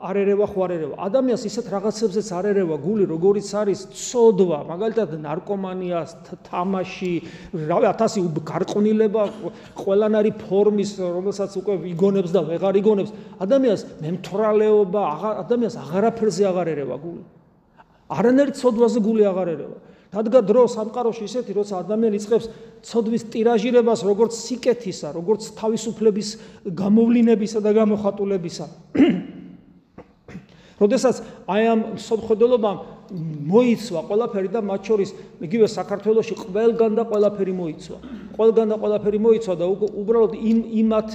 [0.00, 4.58] არ ერევა ხო არ ერევა ადამიანს ისეთ რაღაცებზეც არ ერევა გული როგორიც არის ცოდვა.
[4.72, 6.00] მაგალითად ნარკომანია
[6.48, 7.12] თამაში
[7.68, 9.22] რავი ათასი გარყვნილება
[9.76, 13.10] ყველანაირი ფორმის რომელსაც უკვე იგონებს და ვეღარ იგონებს.
[13.44, 15.02] ადამიანს მემთრალეობა
[15.44, 17.22] ადამიანს აღარაფერზე აღარ ერევა გული.
[18.08, 19.76] არანაირი ცოდვაზე გული აღარ ერევა.
[20.10, 22.46] დადგა დრო სამყაროში ისეთი როცა ადამიანი იწખებს
[22.82, 26.28] ცოდვის ტირაჟირებას როგორც სიკეთისა როგორც თავისუფლების
[26.66, 28.66] გამოვლინებისა და გამოხატულებისა
[30.80, 32.78] როდესაც აი ამ სოფხედელობამ
[33.10, 35.10] მოიცვა ყველაფერი და მათ შორის
[35.42, 37.98] იგივე საქართველოსი ყველგან და ყველაფერი მოიცვა.
[38.38, 41.08] ყველგან და ყველაფერი მოიცვა და უბრალოდ იმ იმათ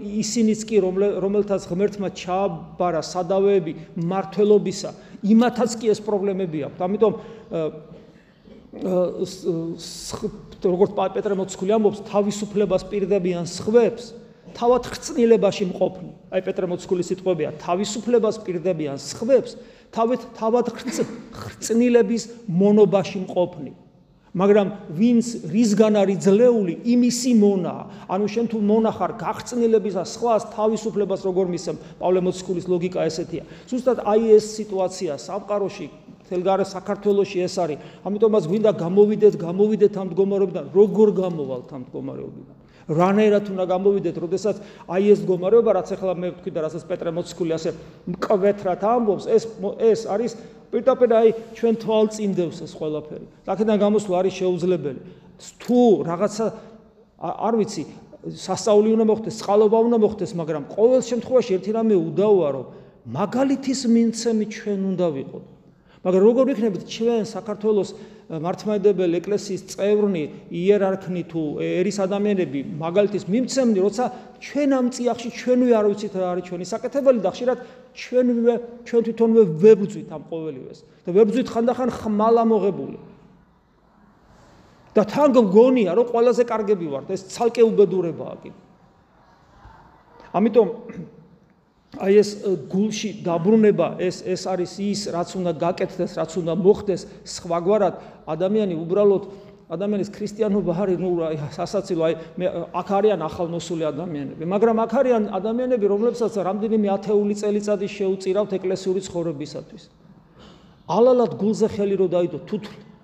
[0.00, 4.90] ისინიც კი რომელთაც ღმერთმა ჩააბარა სადავეები მართლობისა,
[5.28, 6.80] იმათაც კი ეს პრობლემები აქვს.
[6.88, 7.12] ამიტომ
[10.64, 14.23] როგორც პეტრე მოციქული ამბობს, თავისუფლებას პირდებიან სხვებს
[14.54, 16.10] თავად ხრწნილებაში მყოფნი.
[16.30, 19.58] აი პეტრე მოციქულის სიტყვებია, თავისუფლებას პირდებიან სხვებს,
[19.94, 23.72] თავით თავად ხრწნილების მონობაში მყოფნი.
[24.34, 27.74] მაგრამ ვინც რისგან არის ძლეული, იმისი მონა.
[28.10, 31.78] ანუ შენ თუ მონახარ გახწნილების და სხვას თავისუფლებას როგორ მისცემ?
[32.02, 33.46] პავლე მოციქულის ლოგიკა ესეთია.
[33.70, 35.86] ზუსტად აი ეს სიტუაცია სამყაროში
[36.26, 37.78] თელგარე საქართველოსი ეს არის.
[38.02, 40.64] ამიტომაც გვინდა გამოვიდეთ, გამოვიდეთ ამ მდგომარეობიდან.
[40.74, 42.63] როგორ გამოვალთ ამ მდგომარეობიდან?
[42.88, 44.56] რანაირად უნდა გამოვიდეთ, როდესაც
[44.90, 47.70] აი ეს მდგომარეობა, რაც ახლა მე ვთქვი და რასაც პეტრე მოციქული ასე
[48.12, 49.42] მკვეთრად ამბობს, ეს
[49.80, 50.32] ეს არის
[50.68, 53.26] პირდაპირ აი ჩვენ თვალწინდევს ეს ყველაფერი.
[53.48, 55.00] აქედან გამოსვლა არის შეუძლებელი.
[55.64, 56.46] თუ რაღაცა
[57.24, 57.82] არ ვიცი,
[58.24, 62.64] სასწაული უნდა მოხდეს, წყალობა უნდა მოხდეს, მაგრამ ყოველ შემთხვევაში ერთი რამე უდავოა, რომ
[63.04, 65.53] მაგალითის მიცემი ჩვენ უნდა ვიყოთ.
[66.04, 67.90] მაგრამ როგორ ვიქნებით ჩვენ საქართველოს
[68.24, 74.04] მართლმადიდებელი ეკლესიის წევრნი, იერარქნი თუ ერის ადამიანები მაგალითის მიმცემნი, როცა
[74.40, 77.58] ჩვენ ამ წიაღში ჩვენვე არ ვიცით რა არის ჩვენი საკეთებელი და ხშირად
[77.96, 82.98] ჩვენვე ჩვენ თვითონვე ვებძვით ამ ყოველივეს და ვებძვით ხანდახან ხმალ ამოღებული.
[84.94, 88.50] და თან გგონია რომ ყველაზე კარგები ვართ, ეს ცალკე უბედურებაა კი.
[90.38, 90.68] ამიტომ
[92.00, 92.30] აი ეს
[92.70, 97.94] გულში დაბრუნება ეს ეს არის ის რაც უნდა გაკეთდეს, რაც უნდა მოხდეს სხვაგვარად
[98.26, 99.22] ადამიანი უბრალოდ
[99.74, 102.46] ადამიანის ქრისტიანობა არის ნუ აი სასაცილო აი მე
[102.80, 109.82] აქ არიან ახალნოსული ადამიანები, მაგრამ აქ არიან ადამიანები, რომლებსაც რამდენიმე ათეული წელიწადი შეუწირავთ ეკლესიური ცხოვრებისათვის.
[110.84, 112.56] ალალად გულზე ხელი რო დაიდო, თუ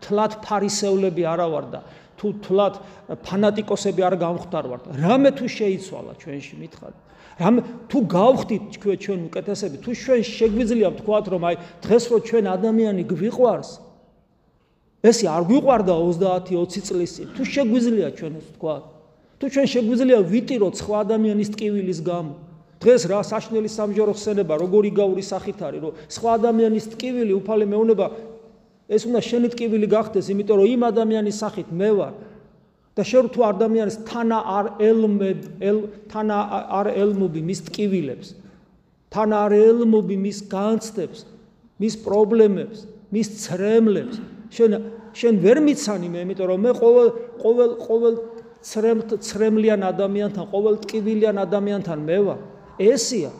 [0.05, 1.81] თლად ფარისევლები არა ვარ და
[2.21, 2.75] თუ თლად
[3.25, 7.10] ფანატიკოსები არ გამხდარვართ, რამე თუ შეიცვალა ჩვენში მითხარით.
[7.39, 7.57] რამ
[7.91, 13.03] თუ გავხდით ჩვენ ჩვენ უკეთესები თუ ჩვენ შეგვიძლია ვთქვათ რომ აი დღეს რო ჩვენ ადამიანი
[13.13, 13.71] გვიყვარს
[15.11, 18.83] ესე არ გვიყვარდა 30-20 წლის წინ თუ შეგვიძლია ჩვენ ეს ვთქვათ
[19.41, 22.35] თუ ჩვენ შეგვიძლია ვიტიროთ სხვა ადამიანის ტკივილის გამო
[22.81, 28.07] დღეს რა საშნელი სამჯარო ხსენება, როგორი გაური სახით არის, რომ სხვა ადამიანის ტკივილი უფალი მეუნება
[28.89, 32.15] ეს უნდა შენი ტკივილი გახდეს, იმიტომ რომ იმ ადამიანის სახით მე ვარ.
[33.01, 35.79] და შენ თუ ადამიანის თანა არ ელმებ, ელ
[36.13, 36.39] თანა
[36.77, 38.29] არ ელმობი მის ტკივილებს.
[39.09, 41.25] თანა არ ელმობი მის განცდებს,
[41.81, 44.21] მის პრობლემებს, მის ცრემლებს.
[44.53, 44.71] შენ
[45.17, 47.09] შენ ვერ მიცანი მე, იმიტომ რომ მე ყოველ
[47.41, 48.15] ყოველ ყოველ
[48.61, 52.39] ცრემლ ცრემლიან ადამიანთან, ყოველ ტკივილიან ადამიანთან მე ვარ.
[52.81, 53.31] ესია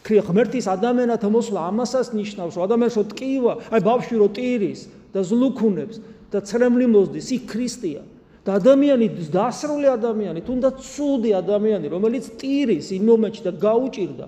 [0.00, 4.80] ღმერთის ადამიანათა მოსვლა ამასაც ნიშნავს რომ ადამიანს რო ტკივა აი ბავშვი რო ტირის
[5.12, 5.96] და ზლუქუნებს
[6.32, 8.02] და ცრემლი მოსდის იქ ქრისტია
[8.44, 14.26] და ადამიანი დასრული ადამიანი თუნდაც ცუდი ადამიანი რომელიც ტირის იმ მომენტში და გაუჭირდა.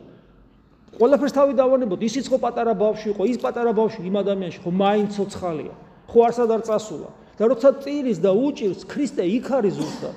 [1.01, 5.11] ყველაფერს თავი დავანებოთ ისიც ხო პატარა ბავშვი იყო ის პატარა ბავშვი იმ ადამიანში ხო მაინც
[5.17, 5.75] ცოცხალია.
[6.13, 7.09] ხო არსად არ წასულა.
[7.39, 10.17] და როცა ტირის და უჭირს ქრისტე იქ არის ზუსტად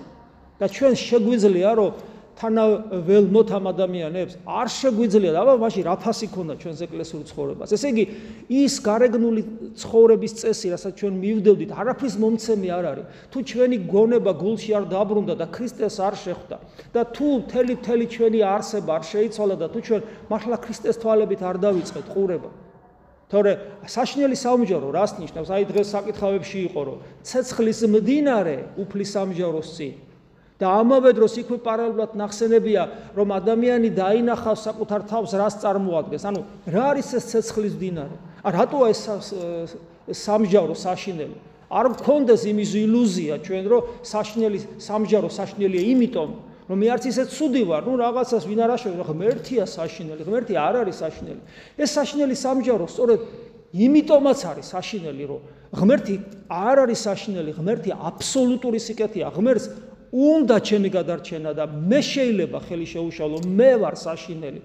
[0.60, 1.92] და ჩვენ შეგვიძლია რომ
[2.40, 8.06] თანაველნოთ ამ ადამიანებს არ შეგვიძლია აბა მაშინ რაფასი ქონდა ჩვენს ეკლესიურ ცხოვრებას ესე იგი
[8.60, 9.42] ის გარეგნული
[9.80, 15.36] ცხოვრების წესი რასაც ჩვენ მივდევდით არაფრის მომცემი არ არის თუ ჩვენი გონება გულში არ დაბრუნდა
[15.40, 16.58] და ქრისტეს არ შეხვდა
[16.92, 21.58] და თუ მთელი მთელი ჩვენი არსება არ შეიცვალა და თუ ჩვენ მართლა ქრისტეს თვალებით არ
[21.64, 22.52] დავიწყეთ ყურება
[23.32, 23.52] თორე
[23.90, 25.50] საშნელი სამჯარო რას ნიშნავს?
[25.50, 29.94] აი დღეს საკითხავებში იყო, რომ ცეცხლის მდინარე უფლის სამჯაროს წინ.
[30.56, 36.24] და ამავე დროს იქვე პარალელურად ნახსენებია, რომ ადამიანი დაინახავს საკუთარ თავს, რას წარმოადგენს.
[36.32, 36.42] ანუ
[36.72, 38.16] რა არის ეს ცეცხლის დინარე?
[38.40, 39.02] ა რატოა ეს
[40.16, 41.38] სამჯარო საშინელი?
[41.76, 46.30] არ მქონდეს იმის ილუზია ჩვენ, რომ საშინელი სამჯარო საშინელია იმიტომ,
[46.70, 50.54] რომ მე არც ისე ცუდი ვარ, ну რაღაცას ვინ არ აშოვე, ხო ღმერთია საშინელი, ღმერთი
[50.56, 51.42] არ არის საშინელი.
[51.78, 53.20] ეს საშინელი სამჯარო სწორედ
[53.76, 55.42] იმიტომაც არის საშინელი, რომ
[55.76, 56.16] ღმერთი
[56.48, 59.66] არ არის საშინელი, ღმერთი აბსოლუტური სიკეთეა, ღმერთს
[60.16, 64.62] უნდა ჩემი გადარჩენა და მე შეიძლება ხელი შეუშალო მე ვარ საშინელი.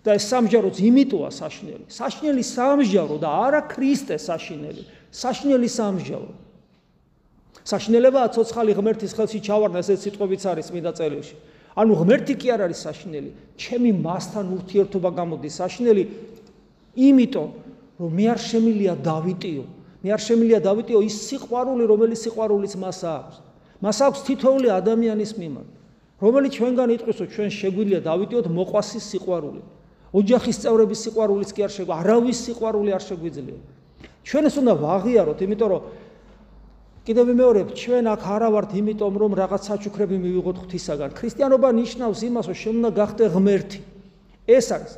[0.00, 1.84] და ეს სამჯაროც იმიტოა საშინელი.
[1.92, 4.82] საშინელი სამჯარო და არა ქრისტე საშინელი.
[5.12, 6.30] საშინელი სამჯარო.
[7.68, 11.36] საშინელებაა ცოცხალი ღმერთის ხელში ჩავარდა ესეც სიტყვებიც არის მინდა წერილში.
[11.76, 13.30] ანუ ღმერთი კი არ არის საშინელი.
[13.60, 15.52] ჩემი მასთან ურთიერთობა გამოდის.
[15.60, 16.02] საშინელი
[16.96, 17.48] იმიტომ
[18.00, 19.64] რომ მე არ შემილია დავითიო
[20.00, 23.36] მე არ შემილია დავითიო ის სიყვარული რომელიც სიყვარულიც მას აქვს
[23.80, 25.70] მას აქვს თითოეული ადამიანის მიმართ,
[26.20, 29.60] რომელიც ჩვენგან იტყვის, ჩვენ შეგვიძლია დავიტიოთ მოყვასის სიყვარული.
[30.10, 33.58] ოჯახის წევრების სიყვარულიც კი არ შეგვიძლია, არავის სიყვარული არ შეგვიძლია.
[34.26, 35.82] ჩვენ ეს უნდა ვაღიაროთ, იმიტომ რომ
[37.00, 41.10] კიდევ მეორე, ჩვენ აქ არა ვართ იმიტომ, რომ რაღაც საჩუქრები მივიღოთ ღვთისაგან.
[41.16, 43.80] ქრისტიანობა ნიშნავს იმას, რომ შენ უნდა გახდე ღმერთი.
[44.44, 44.92] ეს არის.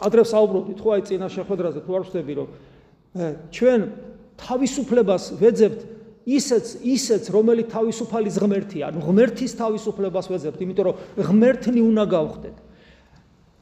[0.00, 2.48] ადრე საუბრობდით, ხო აი წინა შეხვედრაზე თუ არ ვწდები, რომ
[3.50, 3.80] ჩვენ
[4.38, 5.80] თავისუფლებას ვეძებთ
[6.30, 12.56] ისეც ისეც რომელიც თავისუფალი ღმერთია, ანუ ღმერთის თავისუფლებას ვეძებთ, იმიტომ რომ ღმერთნი უნდა გავხდეთ.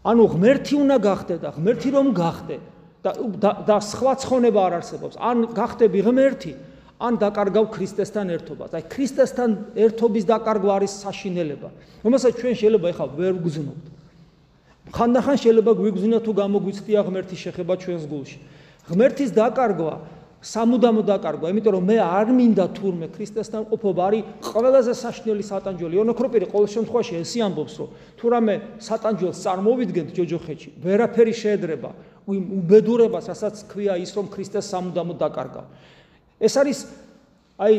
[0.08, 2.56] ანუ ღმერთი უნდა გახდეთ და ღმერთი რომ გახდე
[3.02, 5.14] და და სხვა ცხონება არ არსებობს.
[5.18, 6.52] ან გახდები ღმერთი,
[6.98, 8.74] ან დაკარგავ ქრისტესთან ერთობას.
[8.74, 11.68] აი ქრისტესთან ერთობის დაკარგვა არის საშინელება.
[12.02, 13.86] რომელსაც ჩვენ შეიძლება ეხლა ვერ გვგზნობთ.
[14.88, 18.38] ხანდახან შეიძლება გვიგზნოთ თუ გამოგვიცდია ღმერთის შეხება ჩვენს გულში.
[18.88, 19.94] ღმერთის დაკარგვა
[20.38, 25.94] სამუდამო დაკარგვა, იმიტომ რომ მე არ მინდა თურმე ქრისტესთან ყოფობა არის ყველაზე საშნელი სატანჯველი.
[25.98, 31.90] იონოქროპირი ყოველ შემთხვევაში ესე ამბობს, რომ თუ რამე სატანჯველს წარმოვიდგენთ ჯოჯოხეთში, ვერაფერი შეედრება
[32.28, 35.62] უბედურებას, რასაც ქვია ის, რომ ქრისტეს სამუდამო დაკარგა.
[36.38, 36.78] ეს არის
[37.58, 37.74] აი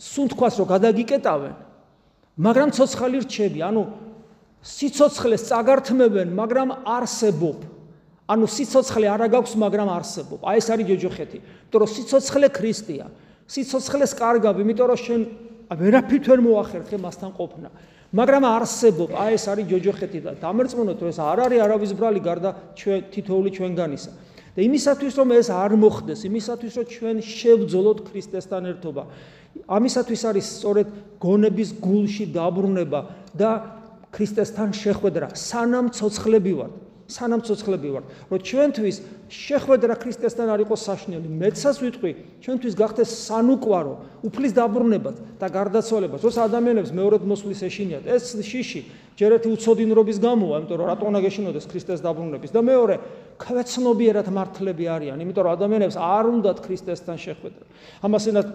[0.00, 1.54] სუნთქვას რომ გადაგიკეტავენ,
[2.40, 3.82] მაგრამ ცოცხალი რჩები, ანუ
[4.64, 7.75] სიцоცხლეს წაგართმევენ, მაგრამ არსებობ.
[8.26, 10.40] ანუ სიცოცხლე არა გაქვს, მაგრამ არსებობ.
[10.42, 13.06] აი ეს არის ჯოჯოხეთი, იმიტომ რომ სიცოცხლე ქრისტეა.
[13.46, 15.20] სიცოცხლეს კარგავ, იმიტომ რომ შენ
[15.70, 17.68] ვერაფრით ვერ მოახერხე მასთან ყოფნა.
[18.16, 22.50] მაგრამ არსებობ, აი ეს არის ჯოჯოხეთი და დამერწმუნოთ, რომ ეს არ არის არავის ბრალი გარდა
[22.74, 24.10] ჩვენ თითოეული ჩვენგანისა.
[24.56, 29.02] და იმისათვის რომ ეს არ მოხდეს, იმისათვის რომ ჩვენ შევძოლოთ ქრისტესთან ერთობა,
[29.68, 30.86] ამისათვის არის სწორედ
[31.20, 33.00] გონების გულში დაბრუნება
[33.36, 33.50] და
[34.16, 36.85] ქრისტესთან შეხვედრა, სანამ ცოცხლები ვართ.
[37.06, 38.96] სანამ ცოცხლები ვართ, რომ ჩვენთვის
[39.30, 41.28] შეხვედრა ქრისტესთან არ იყოს საშნელი.
[41.30, 42.10] მეცას ვიტყვი,
[42.42, 43.94] ჩვენთვის გახდეს სანუკვარო,
[44.26, 46.18] უფლის დაბრუნება და გარდაცვალება.
[46.18, 48.80] როცა ადამიანებს მეორედ მოსვლის ეშინიათ, ეს შიში
[49.16, 52.94] ჯერ ერთი უცოდინრობის გამოა, იმიტომ რომ რატო უნდა გეშინოდეს ქრისტეს დაბრუნების და მეორე
[53.38, 57.64] კვეცნობიერად მართლები არიან, იმიტომ რომ ადამიანებს არ უნდათ ქრისტესთან შეხვედრა.
[58.02, 58.46] ამასენად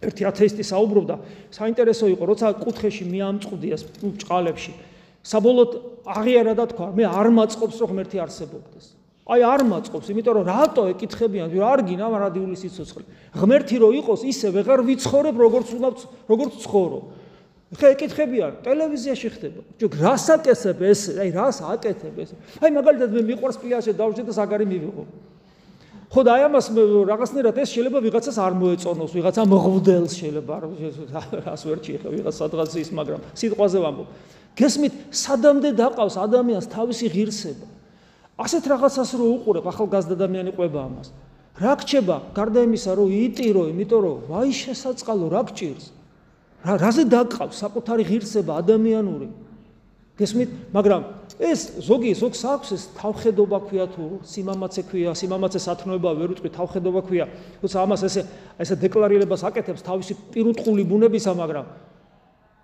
[0.00, 1.14] ერთი ათეისტი საუბრობდა,
[1.52, 4.72] საინტერესო იყო, როცა კუთხეში მიამწყდიეს ბჭყალებში
[5.20, 5.72] საბოლოოდ
[6.08, 8.86] აღიარა და თქვა, მე არ მაწყობს რომ ღმერთი არსებობდეს.
[9.30, 13.04] აი არ მაწყობს, იმიტომ რომ რატო ეკითხებიან, რომ არ გინა მარადიული სიცოცხლე.
[13.36, 15.88] ღმერთი რო იყოს, ისე ვეღარ ვიცხოვრებ როგორც უნდა
[16.26, 17.00] როგორც ცხოვრო.
[17.70, 19.60] ხე ეკითხებიან, ტელევიზიაში ხდება.
[19.78, 21.00] ჯო რას აკეთებ ეს?
[21.14, 22.30] აი რას აკეთებ ეს?
[22.58, 25.04] აი მაგალითად მე მიყვარს პიასე დავждე და საგარი მივიღო.
[26.10, 26.66] ხო და აი ამას
[27.06, 30.54] რაღაცნაირად ეს შეიძლება ვიღაცას არ მოეწონოს, ვიღაცა მღვდელს შეიძლება
[31.46, 34.08] რას ვერ ჩიხე, ვიღაც სადღაც ის, მაგრამ სიტყვაზე ვამბობ.
[34.58, 37.66] გესმით, სადამდე დაყავს ადამიანს თავისი ღირსება.
[38.40, 41.08] ასეთ რაღაცას რო უყურებ, ახალგაზრდა ადამიანი ყვება ამას.
[41.60, 45.86] რა გჭება, გარდა იმისა, რომ იტირო, იმიტომ რომ ვაი შესაწყალო რა გჭირს?
[46.64, 49.28] რა რაზე დაყავს საკუთარი ღირსება ადამიანური?
[50.20, 51.02] გესმით, მაგრამ
[51.40, 57.00] ეს ზოგი ზოგს აქვს ეს თავხედობა ქვია თუ სიმამაცე ქვია, სიმამაცე სათნოება ვერ უწყვი თავხედობა
[57.08, 57.24] ქვია.
[57.64, 58.22] თუმცა ამას ესე
[58.60, 61.64] ესე დეკლარირებას აკეთებს თავისი პირუტყული ბუნებისა, მაგრამ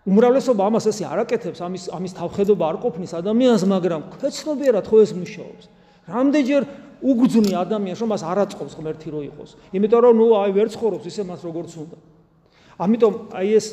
[0.06, 5.10] უმრავლესობა ამას ესე არ აკეთებს, ამის ამის თავხედობა არ ყოფნის ადამიანს, მაგრამ ქვეცნობიერად ხო ეს
[5.18, 5.64] მუშაობს.
[6.06, 6.62] რამდენჯერ
[7.02, 9.50] უგძნი ადამიანს, რომ მას არ აწყობს ღმერთი რო იყოს.
[9.74, 11.98] იმიტომ რომ ნუ აი ვერ ცხოვრობს ისე მას როგორც უნდა.
[12.78, 13.66] ამიტომ აი ეს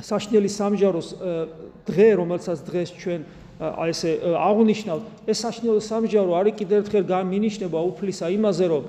[0.00, 1.08] საშნელი სამჯაროს
[1.86, 3.20] დღე, რომელსაც დღეს ჩვენ
[3.62, 8.82] აი ესე აღნიშნავთ, ეს საშნელი სამჯარო არის კიდევ ერთხელ გამინიშნება უფლისა იმაზე, რომ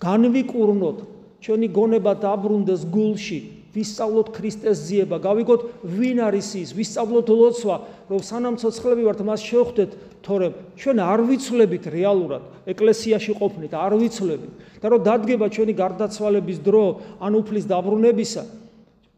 [0.00, 0.98] განვიკურნოთ
[1.42, 3.40] ჩვენი გონება დაბრუნდეს გულში,
[3.76, 7.76] ვისწავლოთ ქრისტეს ძიება, გავიგოთ ვინ არის ის, ვისწავლოთ ლოცვა,
[8.08, 9.90] რომ სანამ ცოცხლები ვართ, მას შევხვდეთ,
[10.24, 16.86] თორემ ჩვენ არ ვიცვლებით რეალურად ეკლესიაში ყოფნით, არ ვიცვლებით და რომ დადგება ჩვენი გარდაცვალების დრო,
[17.20, 18.42] ან უფლის დაბრუნებისა,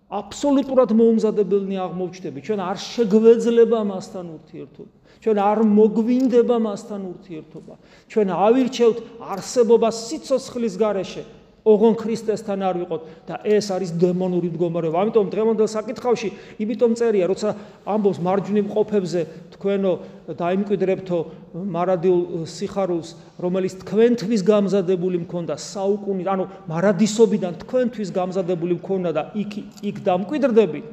[0.09, 2.39] აბსოლუტურად მოუმზადებელნი აღმოჩნდები.
[2.41, 4.93] ჩვენ არ შეგვეძლება მასთან ურთიერთობა.
[5.21, 7.75] ჩვენ არ მოგვინდება მასთან ურთიერთობა.
[8.09, 11.23] ჩვენ ავირჩევთ არსებობა სიცოცხლის გარეშე.
[11.67, 14.99] ოღონ ქრისტესთან არ ვიყოთ და ეს არის დემონური მდგომარეობა.
[15.03, 16.29] ამიტომ დღევანდელ საკითხავში,
[16.63, 17.49] იმიტომ წერია, როცა
[17.87, 19.21] ამბობს მარჯვნივ ყოფებზე
[19.59, 19.93] თქვენო
[20.39, 21.19] დაიმკვიდრებთო
[21.55, 23.09] მარადიულ სიხარულს,
[23.43, 30.85] რომელიც თქვენთვის გამზადებული მქონდა საუკუნით, ანუ მარადისობიდან თქვენთვის გამზადებული მქონდა და იქ იქ დამკვიდრდებით.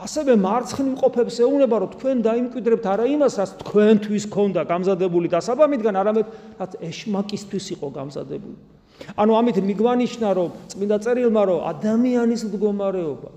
[0.00, 6.26] ასევე მარცხნივ ყოფებს ეუნება, რომ თქვენ დაიმკვიდრებთ არა იმას, რაც თქვენთვის ქონდა გამზადებული დასაბამიდან, არამედ
[6.56, 8.79] რაც ეშმაკისთვის იყო გამზადებული.
[9.16, 13.30] ანუ ამით მიგვანიშნა რომ წმინდა წერილმა რომ ადამიანის მდგომარეობა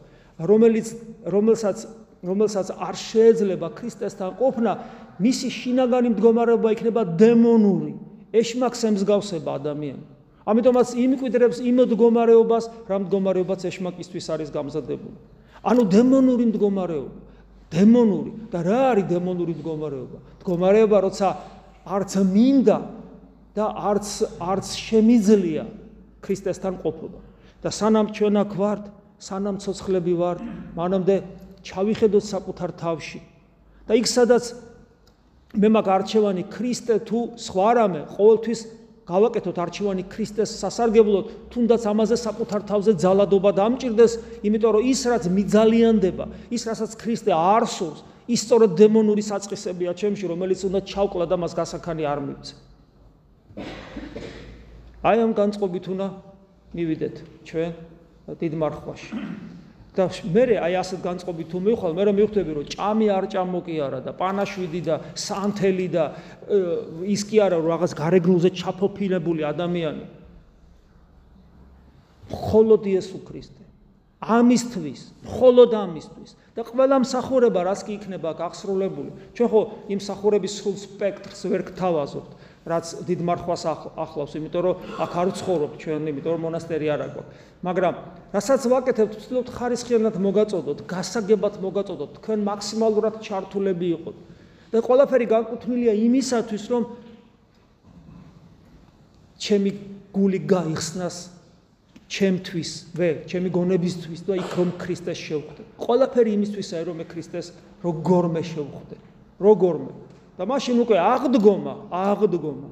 [0.50, 0.88] რომელიც
[1.36, 1.78] რომელსაც
[2.24, 4.72] რომელსაც არ შეეძლება ქრისტესთან ყოფნა
[5.20, 7.94] მისი შინაგანი მდგომარეობა იქნება დემონური
[8.34, 15.16] ეშმაკს ემსგავსება ადამიანი ამიტომაც იმკვიდრებს იმ მდგომარეობას რა მდგომარეობაც ეშმაკისთვის არის გამზადებული.
[15.64, 17.20] ანუ დემონური მდგომარეობა
[17.72, 20.18] დემონური და რა არის დემონური მდგომარეობა?
[20.44, 21.28] მდგომარეობა როცა
[21.88, 22.78] არც მინდა
[23.54, 24.08] და არც
[24.42, 25.64] არც შემიძლია
[26.26, 27.20] ქრისტესთან ყოფობა.
[27.64, 28.84] და სანამ ჩვენ აქ ვართ,
[29.24, 30.40] სანამ ცოცხლები ვართ,
[30.76, 31.16] მანამდე
[31.64, 33.20] ჩავიხედოთ საკუთარ თავში.
[33.88, 34.44] და იქ სადაც
[35.54, 38.60] მე მაგ არჩევანი ქრისტე თუ სხვა რამე, ყოველთვის
[39.06, 44.14] გავაკეთოთ არჩევანი ქრისტეს სასარგებლოდ, თუნდაც ამაზე საკუთარ თავზე ძალადობა დამჭირდეს,
[44.48, 50.60] იმიტომ რომ ის რაც მიძალიანდება, ის რასაც ქრისტე არსულს, ის სწორედ დემონური საწყისებია ჩემში, რომელიც
[50.64, 52.73] უნდა ჩავკლა და მას გასახანი არ მივცე.
[55.04, 56.08] აი ამ განწყობით უნდა
[56.74, 57.72] მივიდეთ ჩვენ
[58.40, 59.12] დიდ მარხვაში.
[59.94, 63.76] და მე აი ასეთ განწყობით თუ მივხვალ, მე რა მივხვდები რომ ჭამი არ ჭამო კი
[63.78, 66.04] არა და პანაშვიდი და სანთელი და
[67.06, 70.06] ის კი არა რომ რაღაც გარეგნულზე ჩაფოფილებული ადამიანი.
[72.34, 73.64] მხოლოდ იესო ქრისტე.
[74.24, 79.12] ამისთვის, მხოლოდ ამისთვის და ყველა მსახურება რაც კი იქნება გახსრულებული.
[79.36, 79.62] ჩვენ ხო
[79.94, 82.32] იმ მსახურების სულ სპექტრს ვერ გთავაზობთ.
[82.64, 83.64] რაც დიდ მარხვას
[84.00, 87.24] ახლავს, იმიტომ რომ აქ არ ვცხოვრობ ჩვენ, იმიტომ რომ მონასტერი არ აქვს.
[87.64, 87.94] მაგრამ
[88.32, 94.18] რასაც ვაკეთებთ, ვცდილობთ ხარისხიანად მოგაწოდოთ, გასაგებად მოგაწოდოთ, თქვენ მაქსიმალურად ჩართულები იყოთ.
[94.74, 96.84] და ყველაფერი განკუთვნილია იმისათვის, რომ
[99.38, 99.72] ჩემი
[100.10, 101.18] გული გაიხსნას
[102.10, 105.62] ჩემთვის, ვე, ჩემი გონებისთვის და იქ რომ ქრისტეს შევხვდე.
[105.78, 107.48] ყველაფერი იმისთვისაა, რომ მე ქრისტეს
[107.86, 108.96] როგორმე შევხვდე.
[109.42, 109.92] როგორმე.
[110.38, 112.70] და მაშინ უკვე აღდგომა, აღდგომა.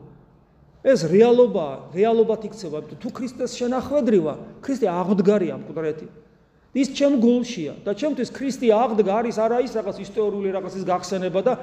[0.82, 4.33] ეს რეალობაა, რეალობად იქცევა, თუ ქრისტეს შენახვედრივა,
[4.65, 6.08] ქრისტე აღდგარია მკვდრეთი.
[6.73, 11.54] ის ჩემ გულშია და ჩემთვის ქრისტე აღდგა არის არა ის რაღაც ისტორიული რაღაცის გახსენება და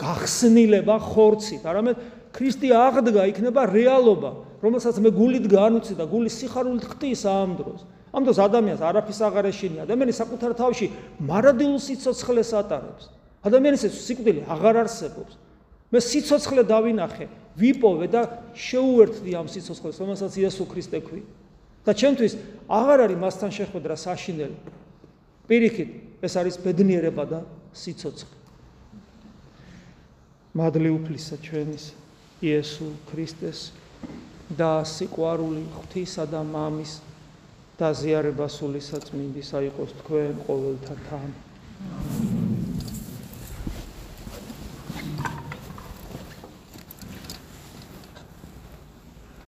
[0.00, 1.96] გახსნილება ხორცით, არამედ
[2.32, 4.30] ქრისტე აღდგა იქნება რეალობა,
[4.64, 7.80] რომელსაც მე გულით განუცი და გულის სიხარულით ხტის ამ დროს.
[8.12, 10.86] ამ დროს ადამიანს არაფის აღარ ეშინია, ადამიანი საკუთარ თავში
[11.22, 13.04] მარადილ სიცოცხლეს ატარებს.
[13.42, 15.34] ადამიანის სიკვდილი აღარ არსებობს.
[15.92, 17.26] მე სიცოცხლე დავინახე,
[17.58, 18.22] ვიპოვე და
[18.54, 21.26] შეუერთდი ამ სიცოცხლეს, რომელსაც იესო ქრისტე ქვია.
[21.82, 22.36] და ჩემთვის
[22.70, 24.58] აღარ არის მასთან შეხვედრა საშინელი.
[25.50, 25.90] პირიქით,
[26.22, 27.40] ეს არის ბედნიერება და
[27.74, 28.38] სიცოცხლე.
[30.54, 31.84] მადლი უფლისა ჩვენის
[32.44, 33.72] იესო ქრისტეს
[34.54, 37.00] და სიყვარული ღვთისა და მამის
[37.80, 41.30] და ზიარება სული საწმინდის აიყოს თქვენ ყოველთა თან.